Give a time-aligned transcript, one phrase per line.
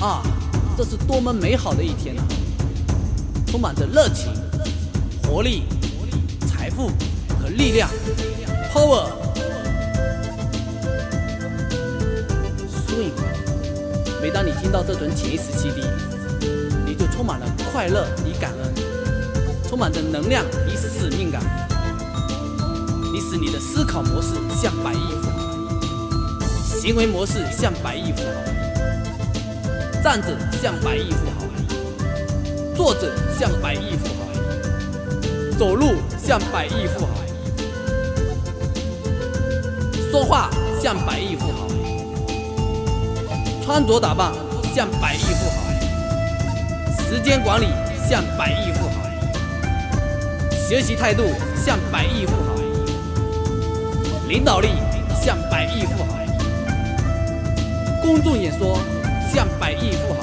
[0.00, 0.22] 啊，
[0.78, 2.24] 这是多么美好的一天啊！
[3.46, 4.32] 充满着热情、
[5.22, 5.64] 活力、
[6.48, 6.88] 财富
[7.38, 7.86] 和力量
[8.72, 9.10] ，Power。
[12.86, 13.12] 所以，
[14.22, 15.82] 每当你听到这段潜意识 CD，
[16.86, 18.72] 你就充满了快乐与感恩，
[19.68, 21.42] 充满着能量与使命感。
[23.12, 25.38] 你使你的思考模式向百亿富豪，
[26.80, 28.30] 行为模式向百亿富豪，
[30.02, 30.28] 站着
[30.62, 31.40] 像百亿富豪。
[32.76, 34.12] 坐着像百亿富豪，
[35.58, 37.12] 走路像百亿富豪，
[40.10, 40.48] 说话
[40.82, 41.68] 像百亿富豪，
[43.62, 44.32] 穿着打扮
[44.74, 45.56] 像百亿富豪，
[47.02, 47.66] 时间管理
[48.08, 48.94] 像百亿富豪，
[50.66, 52.54] 学习态度像百亿富豪，
[54.26, 54.68] 领导力
[55.22, 56.16] 像百亿富豪，
[58.00, 58.78] 公众演说
[59.32, 60.20] 像百亿富豪，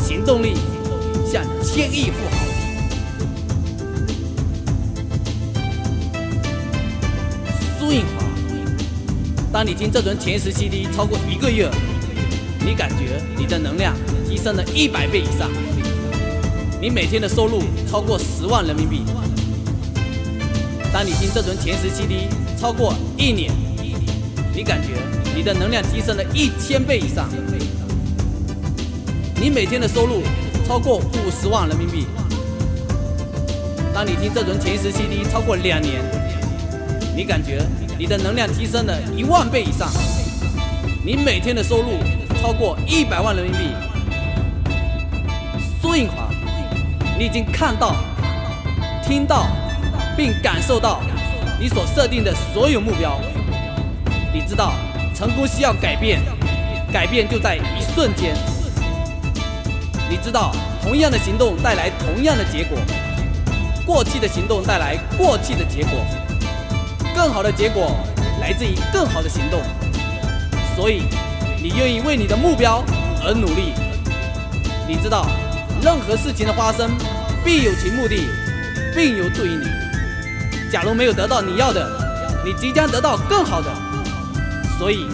[0.00, 0.54] 行动力。
[1.30, 2.36] 像千亿富豪，
[7.78, 8.24] 苏颖华。
[9.52, 11.68] 当你听这轮前十 CD 超过一个月，
[12.64, 13.94] 你感觉你的能量
[14.26, 15.50] 提升了一百倍以上，
[16.80, 19.02] 你每天的收入超过十万人民币。
[20.90, 22.28] 当你听这轮前十 CD
[22.58, 23.52] 超过一年，
[24.54, 24.94] 你感觉
[25.38, 27.28] 你的能量提升了一千倍以上，
[29.40, 30.20] 你每天的收入。
[30.66, 32.06] 超过五十万人民币。
[33.94, 36.02] 当你听这轮前十 CD 超过两年，
[37.16, 37.62] 你感觉
[37.96, 39.88] 你的能量提升了一万倍以上，
[41.06, 41.92] 你每天的收入
[42.42, 43.58] 超过一百万人民币。
[45.80, 46.28] 孙颖华，
[47.16, 47.94] 你已经看到、
[49.06, 49.46] 听到
[50.16, 51.00] 并感受到
[51.60, 53.18] 你所设定的所有目标。
[54.34, 54.74] 你知道，
[55.18, 56.20] 成功需要改变，
[56.92, 58.36] 改变就在一瞬间。
[60.08, 62.78] 你知道，同样的行动带来同样的结果，
[63.84, 66.06] 过去的行动带来过去的结果，
[67.16, 67.96] 更好的结果
[68.40, 69.60] 来自于更好的行动。
[70.76, 71.02] 所以，
[71.60, 72.84] 你愿意为你的目标
[73.24, 73.72] 而努力。
[74.86, 75.26] 你知道，
[75.82, 76.92] 任何事情的发生
[77.44, 78.24] 必有其目的，
[78.94, 79.66] 并有助于你。
[80.70, 81.90] 假如没有得到你要的，
[82.44, 83.87] 你即将得到更好的。
[84.78, 85.08] 所以，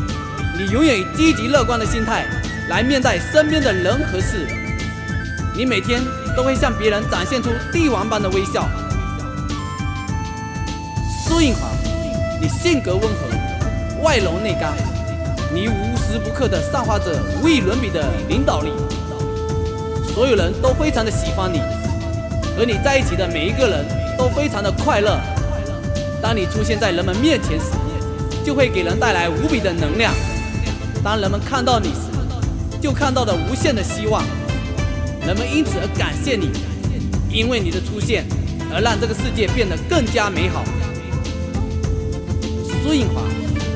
[0.59, 2.27] 你永远以积极乐观的心态
[2.69, 4.47] 来面对身边的人和事。
[5.57, 6.03] 你每天
[6.37, 8.69] 都会向别人展现出帝王般的微笑。
[11.27, 11.69] 苏印华，
[12.41, 14.75] 你性格温和，外柔内刚，
[15.51, 18.71] 你无时不刻的散发着无与伦比的领导力，
[20.15, 21.61] 所有人都非常的喜欢你，
[22.55, 23.87] 和你在一起的每一个人
[24.19, 25.19] 都非常的快乐。
[26.21, 27.67] 当你出现在人们面前时，
[28.45, 30.13] 就会给人带来无比的能量。
[31.03, 32.11] 当人们看到你时，
[32.81, 34.23] 就看到了无限的希望。
[35.27, 36.51] 人们因此而感谢你，
[37.31, 38.27] 因为你的出现
[38.71, 40.63] 而让这个世界变得更加美好。
[42.83, 43.23] 苏颖华，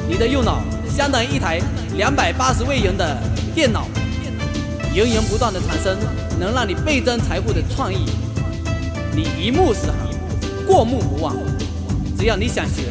[0.06, 0.60] 你的右脑
[0.94, 1.58] 相当于一台
[1.96, 3.16] 两百八十位元的
[3.54, 3.86] 电脑，
[4.94, 5.96] 源源不断的产生
[6.38, 8.04] 能让你倍增财富的创意。
[9.16, 9.94] 你一目十行，
[10.66, 11.34] 过目不忘。
[12.18, 12.82] 只要你想学，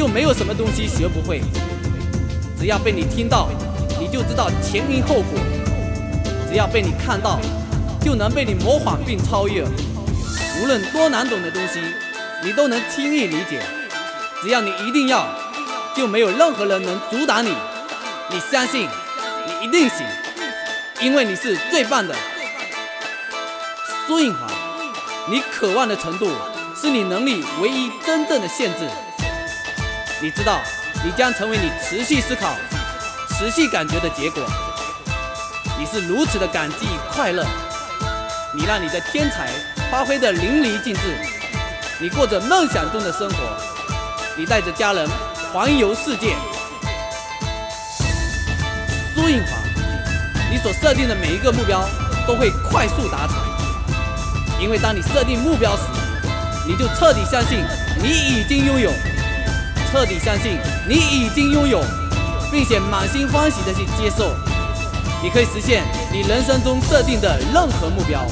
[0.00, 1.42] 就没有什么东西学不会。
[2.58, 3.50] 只要被你听到，
[4.00, 5.38] 你就知道前因后果。
[6.48, 7.38] 只要被你看到。
[8.02, 11.78] 就能被你模仿并超越，无论多难懂的东西，
[12.42, 13.62] 你都能轻易理解。
[14.40, 15.28] 只要你一定要，
[15.94, 17.54] 就没有任何人能阻挡你。
[18.30, 18.88] 你相信，
[19.46, 20.06] 你一定行，
[21.02, 22.16] 因为你是最棒的。
[24.06, 24.50] 苏印华，
[25.28, 26.30] 你渴望的程度
[26.74, 28.88] 是你能力唯一真正的限制。
[30.22, 30.60] 你知道，
[31.02, 32.54] 你将成为你持续思考、
[33.30, 34.42] 持续感觉的结果。
[35.78, 37.42] 你是如此的感激快乐。
[38.54, 39.48] 你让你的天才
[39.90, 41.00] 发挥的淋漓尽致，
[41.98, 43.36] 你过着梦想中的生活，
[44.36, 45.08] 你带着家人
[45.52, 46.36] 环游世界。
[49.14, 49.56] 苏印华，
[50.50, 51.88] 你所设定的每一个目标
[52.26, 53.36] 都会快速达成，
[54.60, 55.84] 因为当你设定目标时，
[56.66, 57.64] 你就彻底相信
[58.02, 58.90] 你已经拥有，
[59.92, 60.56] 彻底相信
[60.88, 61.82] 你已经拥有，
[62.50, 64.32] 并且满心欢喜的去接受。
[65.22, 65.82] 你可以实现
[66.12, 68.24] 你人生中设定的任何目标。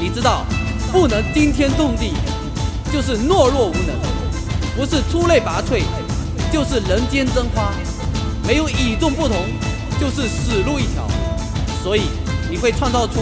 [0.00, 0.44] 你知道，
[0.92, 2.14] 不能惊天动地，
[2.92, 3.96] 就是懦弱无能；
[4.76, 5.82] 不是出类拔萃，
[6.52, 7.72] 就是人间蒸发；
[8.46, 9.36] 没有与众不同，
[10.00, 11.06] 就是死路一条。
[11.82, 12.02] 所以，
[12.48, 13.14] 你会创造出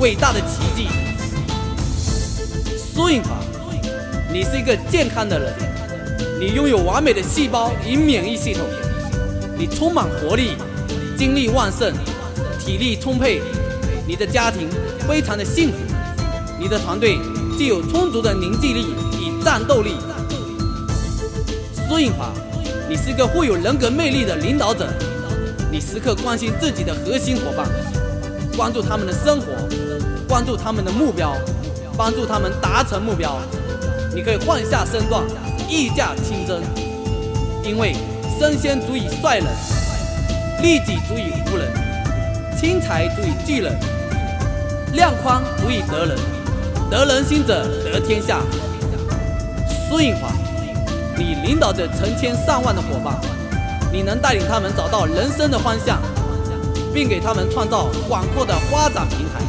[0.00, 0.88] 伟大的奇迹。
[2.76, 3.36] 苏印华，
[4.32, 5.54] 你是一个健康的人，
[6.38, 8.62] 你拥有完美的细胞与免疫系统，
[9.56, 10.52] 你充满活力。
[11.16, 11.92] 精力旺盛，
[12.58, 13.40] 体力充沛，
[14.04, 14.68] 你的家庭
[15.06, 15.76] 非常的幸福，
[16.58, 17.20] 你的团队
[17.56, 18.86] 具有充足的凝聚力
[19.20, 19.94] 与战斗力。
[21.88, 22.32] 孙颖华，
[22.88, 24.88] 你是一个富有人格魅力的领导者，
[25.70, 27.68] 你时刻关心自己的核心伙伴，
[28.56, 29.46] 关注他们的生活，
[30.26, 31.36] 关注他们的目标，
[31.96, 33.38] 帮助他们达成目标。
[34.12, 35.22] 你可以换下身段，
[35.74, 36.62] 御驾亲征，
[37.64, 37.96] 因为
[38.38, 39.46] 身先足以率人，
[40.62, 41.68] 利己足以服人，
[42.56, 43.76] 轻财足以聚人，
[44.92, 46.16] 量宽足以得人，
[46.88, 48.40] 得人心者得天下。
[49.90, 50.32] 苏颖华。
[51.16, 53.16] 你领导着成千上万的伙伴，
[53.92, 56.00] 你能带领他们找到人生的方向，
[56.92, 59.40] 并给他们创造广阔的发展平台。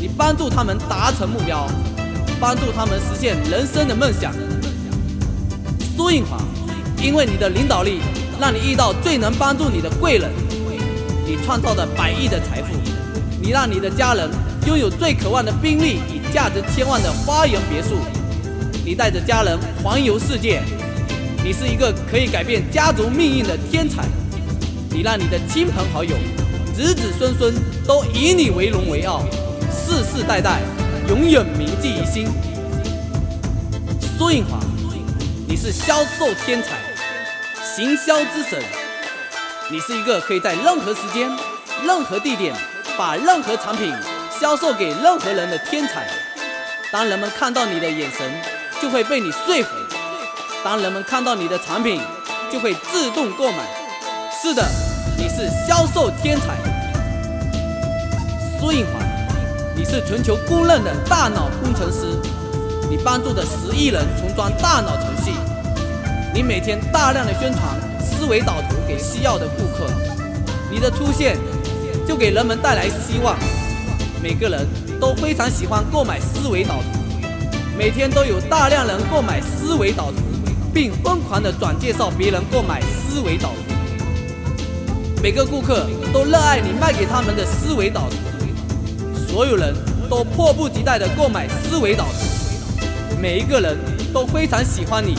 [0.00, 1.66] 你帮助他们达成目标，
[2.40, 4.32] 帮助他们实现人生的梦想。
[5.98, 6.38] 苏印华，
[7.02, 7.98] 因为你的领导力，
[8.40, 10.30] 让你遇到最能帮助你的贵人，
[11.26, 12.68] 你创造的百亿的财富，
[13.42, 14.30] 你让你的家人
[14.68, 17.96] 拥有最渴望的宾利与价值千万的花园别墅。
[18.84, 20.62] 你带着家人环游世界，
[21.42, 24.04] 你是一个可以改变家族命运的天才。
[24.90, 26.14] 你让你的亲朋好友、
[26.76, 27.52] 子子孙孙
[27.84, 29.24] 都以你为荣为傲，
[29.72, 30.60] 世世代代
[31.08, 32.28] 永远铭记于心。
[34.16, 34.60] 苏印华，
[35.48, 36.76] 你是销售天才，
[37.64, 38.62] 行销之神。
[39.70, 41.26] 你是一个可以在任何时间、
[41.82, 42.54] 任何地点
[42.98, 43.90] 把任何产品
[44.38, 46.06] 销售给任何人的天才。
[46.92, 48.30] 当人们看到你的眼神。
[48.80, 49.70] 就会被你说服。
[50.62, 52.00] 当人们看到你的产品，
[52.48, 53.66] 就会自动购买。
[54.40, 54.64] 是的，
[55.16, 56.56] 你是销售天才，
[58.60, 59.00] 苏印华，
[59.74, 62.16] 你是全球公认的大脑工程师。
[62.90, 65.32] 你帮助的十亿人重装大脑程序。
[66.34, 67.62] 你每天大量的宣传
[68.00, 69.90] 思维导图给需要的顾客。
[70.70, 71.36] 你的出现
[72.06, 73.36] 就给人们带来希望。
[74.22, 74.66] 每个人
[75.00, 76.98] 都非常喜欢购买思维导图。
[77.76, 80.16] 每天都有大量人购买思维导图，
[80.74, 83.74] 并疯狂地转介绍别人购买思维导图。
[85.22, 88.16] 每个顾客都热爱你卖给他们的思维导图，
[89.28, 89.74] 所有人
[90.08, 92.37] 都迫不及待地购买思维导图。
[93.20, 93.76] 每一个人
[94.14, 95.16] 都非常喜欢你，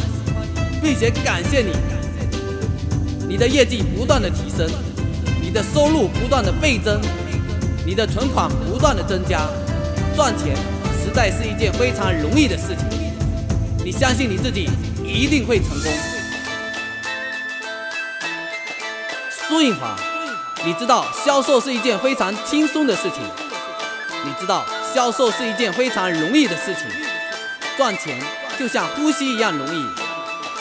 [0.82, 1.74] 并且感谢你。
[3.28, 4.70] 你的业绩不断的提升，
[5.42, 7.00] 你的收入不断的倍增，
[7.86, 9.42] 你的存款不断的增加，
[10.16, 10.56] 赚钱。
[11.02, 12.86] 实在是一件非常容易的事情，
[13.84, 14.70] 你相信你自己
[15.04, 15.92] 一定会成功。
[19.32, 19.98] 苏颖华，
[20.64, 23.24] 你知道销售是一件非常轻松的事情，
[24.24, 26.84] 你知道销售是一件非常容易的事情，
[27.80, 28.20] 赚钱
[28.60, 29.86] 就像呼吸一样容易。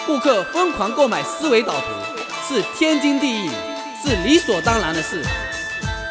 [0.06, 1.86] 顾客疯狂购买思维导图
[2.46, 3.50] 是天经地义，
[4.00, 5.20] 是理所当然的事，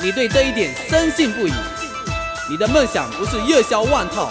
[0.02, 1.54] 你对这一点深信不疑。
[2.50, 4.30] 你的梦想不是热销万套，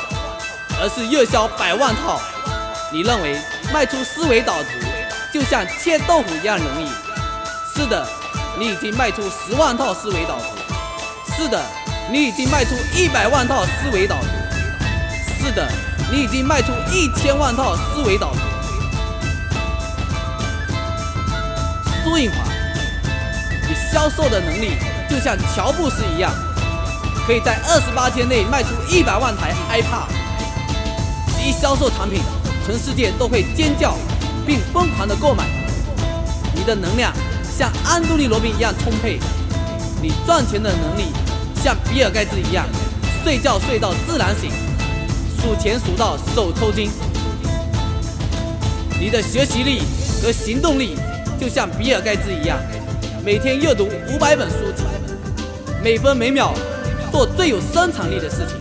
[0.79, 2.21] 而是热销百万套。
[2.93, 3.41] 你认为
[3.73, 4.69] 卖出思维导图
[5.33, 6.91] 就像切豆腐一样容易？
[7.75, 8.07] 是的，
[8.59, 11.35] 你已经卖出十万套思维导图。
[11.39, 11.59] 是的，
[12.13, 14.36] 你已经卖出一百万套思维导图。
[16.17, 18.39] 你已经卖出一千万套思维导图。
[22.03, 22.37] 苏印华，
[23.69, 24.79] 你销售的能力
[25.11, 26.33] 就像乔布斯一样。
[27.27, 30.07] 可以在二十八天内卖出一百万台 iPad，
[31.45, 32.23] 一销售产品，
[32.65, 33.95] 全世界都会尖叫，
[34.47, 35.45] 并疯狂的购买。
[36.55, 37.13] 你的能量
[37.45, 39.21] 像安东尼·罗宾一样充沛，
[40.01, 41.13] 你赚钱的能力
[41.63, 42.65] 像比尔·盖茨一样，
[43.23, 44.51] 睡觉睡到自然醒，
[45.47, 46.91] 数钱数到手抽筋。
[48.99, 49.81] 你的学习力
[50.21, 50.97] 和行动力
[51.41, 52.59] 就像比尔·盖茨一样，
[53.25, 54.83] 每天阅读五百本书籍，
[55.85, 56.53] 每分每秒。
[57.13, 58.57] 做最有生产力的事情，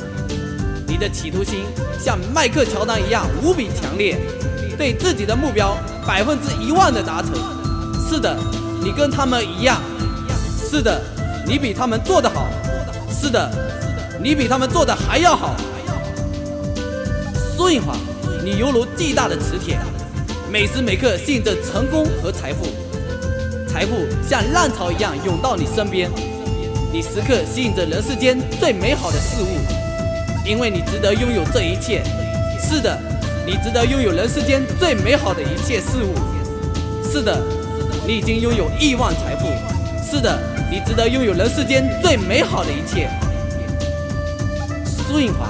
[0.88, 1.66] 你的企图心
[2.00, 4.16] 像迈克乔丹一样无比强烈，
[4.78, 5.76] 对自己的目标
[6.06, 7.34] 百分之一万的达成。
[8.08, 8.38] 是的，
[8.84, 9.82] 你跟他们一样。
[10.70, 11.02] 是的，
[11.48, 12.48] 你比他们做得好。
[13.10, 13.52] 是的，
[14.22, 15.56] 你比他们做的还要好。
[17.56, 17.96] 苏印华，
[18.44, 19.80] 你犹如巨大的磁铁，
[20.52, 22.66] 每时每刻吸引着成功和财富，
[23.66, 26.12] 财富像浪潮一样涌到你身边。
[26.92, 29.48] 你时刻吸引着人世间最美好的事物，
[30.46, 32.04] 因为你值得拥有这一切。
[32.60, 33.00] 是的，
[33.46, 36.14] 你值得拥有人世间最美好的一切事物。
[37.10, 37.42] 是的，
[38.06, 39.48] 你已经拥有亿万财富。
[40.04, 40.38] 是的，
[40.70, 43.10] 你值得拥有人世间最美好的一切。
[44.86, 45.48] 苏印华，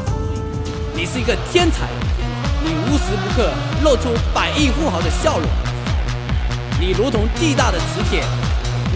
[0.95, 1.89] 你是一个天才，
[2.63, 3.51] 你无时不刻
[3.83, 5.49] 露出百亿富豪的笑容。
[6.79, 8.23] 你如同巨大的磁铁，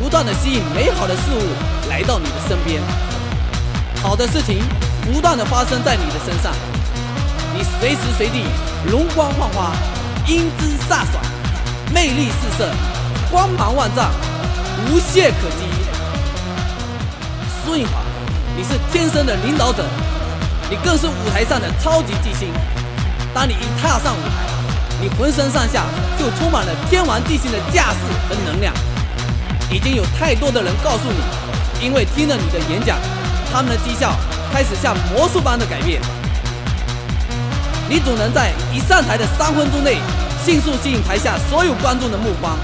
[0.02, 1.90] 不断的吸引美好的事物。
[1.90, 2.82] 来到你的身边，
[4.02, 4.64] 好的事情
[5.04, 6.54] 不断的发生在你的身上，
[7.54, 8.46] 你随时随地
[8.90, 9.74] 容光焕发，
[10.26, 11.22] 英姿飒爽，
[11.94, 12.70] 魅力四射，
[13.30, 14.10] 光芒万丈，
[14.88, 15.66] 无懈可击。
[17.66, 18.02] 苏颖华，
[18.56, 19.84] 你是天生的领导者，
[20.70, 22.54] 你更是舞台上的超级巨星。
[23.34, 24.46] 当你一踏上舞台，
[25.02, 25.86] 你浑身上下
[26.18, 28.74] 就充满了天王巨星的架势和能量。
[29.72, 32.98] 已经有太多的人告诉你，因为听了你的演讲，
[33.52, 34.14] 他们的绩效
[34.52, 36.02] 开始像魔术般的改变。
[37.88, 39.98] 你总能在一上台的三分钟内，
[40.46, 42.58] 迅速吸引台下所有观众的目光，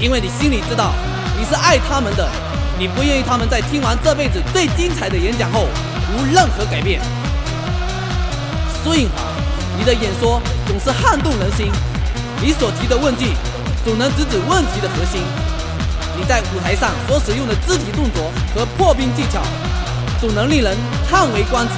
[0.00, 0.92] 因为你心里知道
[1.36, 2.28] 你是爱他们的，
[2.78, 5.66] 你不愿意他们在听完这辈子最精彩的演讲后
[6.16, 7.00] 无任何改变。
[8.84, 9.08] 苏颖，
[9.78, 11.72] 你的演说总是撼动人心，
[12.42, 13.32] 你所提的问句
[13.82, 15.22] 总能直指问题的核心。
[16.14, 19.40] 你在舞台上所使用的肢体动作和破冰技巧，
[20.20, 20.76] 总能令人
[21.08, 21.72] 叹为观止。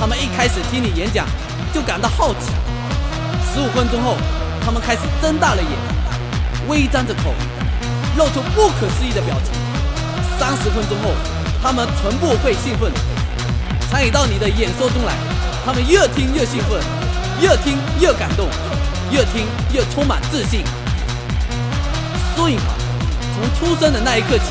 [0.00, 1.26] 他们一开始听你演讲
[1.74, 2.50] 就感到好奇，
[3.52, 4.16] 十五分钟后，
[4.64, 5.70] 他们开始睁大了眼，
[6.68, 7.34] 微张着口，
[8.16, 9.52] 露出不可思议的表情。
[10.38, 11.10] 三十分钟后，
[11.62, 12.90] 他们全部会兴奋，
[13.90, 15.35] 参与到你的演说中来。
[15.66, 16.80] 他们越听越兴奋，
[17.40, 18.48] 越听越感动，
[19.10, 20.62] 越听越充满自信。
[22.36, 22.72] 所以嘛。
[23.34, 24.44] 从出生的那一刻起，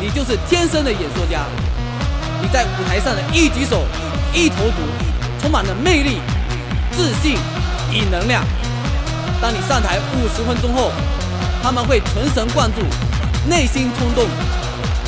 [0.00, 1.46] 你就是天生的演说家。
[2.40, 3.84] 你在舞台上的一举手、
[4.32, 4.76] 一投足，
[5.40, 6.20] 充满了魅力、
[6.92, 7.36] 自信
[7.90, 8.44] 与能量。
[9.42, 10.92] 当你上台五十分钟后，
[11.60, 12.82] 他们会全神贯注，
[13.48, 14.28] 内心冲动，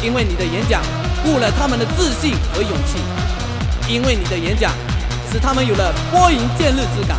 [0.03, 0.83] 因为你的演讲
[1.23, 2.99] 鼓了他们的自信和勇气。
[3.89, 4.73] 因为你的演讲
[5.33, 7.17] 使他们有了拨云见日之感。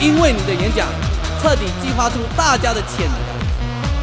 [0.00, 0.86] 因为你的演讲
[1.42, 3.28] 彻底激发出大家的潜能。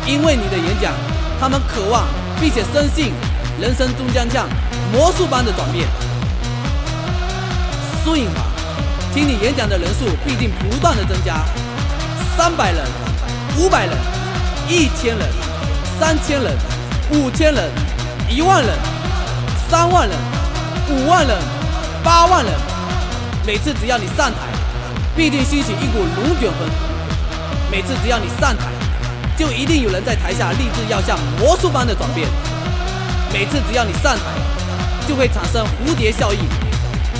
[0.05, 0.93] 因为你的演讲，
[1.39, 2.05] 他们渴望
[2.39, 3.11] 并且深信，
[3.59, 4.47] 人生终将像
[4.91, 5.87] 魔术般的转变。
[8.03, 8.41] 苏颖华，
[9.15, 11.37] 听你演讲的人数必定不断的增加，
[12.37, 12.85] 三百人、
[13.57, 13.97] 五百人、
[14.69, 15.27] 一千人、
[15.99, 16.55] 三千人、
[17.09, 17.71] 五千人、
[18.29, 18.77] 一万人、
[19.67, 20.15] 三万人、
[20.91, 21.35] 五万人、
[22.03, 22.74] 八万人。
[23.45, 24.37] 每次只要你上台，
[25.15, 26.67] 必定掀起一股龙卷风。
[27.71, 28.65] 每次只要你上台。
[29.37, 32.25] 就一定有人在台下立志要像魔术般的转变。
[33.33, 34.23] 每次只要你上台，
[35.05, 36.39] 就会产生蝴蝶效应，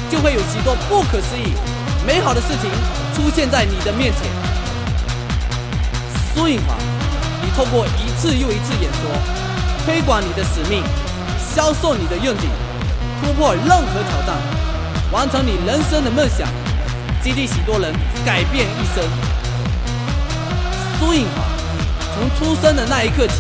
[0.10, 1.52] 就会有许多不可思议、
[2.08, 2.72] 美好的事情
[3.14, 4.22] 出现在你的面前。
[6.34, 6.76] 苏颖华，
[7.44, 9.12] 你透过一次又一次演说，
[9.86, 10.82] 推广你的使命，
[11.54, 12.50] 销售你的愿景，
[13.22, 14.38] 突破任何挑战，
[15.16, 16.46] 完成你人生的梦想，
[17.24, 17.94] 激励许多人
[18.26, 19.02] 改变一生。
[21.00, 21.42] 苏颖华。
[22.14, 23.36] 从出生的那一刻起，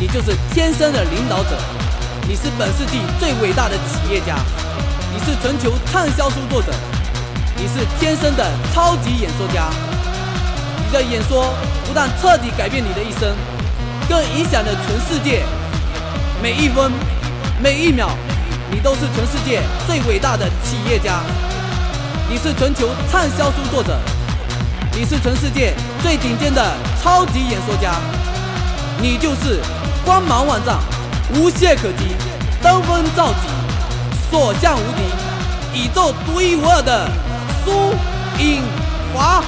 [0.00, 1.58] 你就是天生的领导者，
[2.26, 4.36] 你是本世纪最伟大的企业家，
[5.12, 6.72] 你是全球畅销书作者，
[7.54, 9.68] 你是天生的超级演说家。
[10.86, 11.52] 你的演说
[11.86, 13.36] 不但彻底改变你的一生，
[14.08, 15.44] 更影响了全世界。
[16.42, 16.90] 每一分，
[17.62, 18.08] 每一秒，
[18.70, 21.20] 你都是全世界最伟大的企业家。
[22.28, 23.98] 你是全球畅销书作者。
[24.92, 26.62] 你是全世界最顶尖的
[27.00, 27.94] 超级演说家，
[29.00, 29.60] 你就是
[30.04, 30.80] 光芒万丈、
[31.34, 32.16] 无懈可击、
[32.60, 37.08] 登峰造极、所向无敌、宇宙独一无二的
[37.64, 37.94] 苏
[38.42, 38.62] 颖
[39.14, 39.42] 华。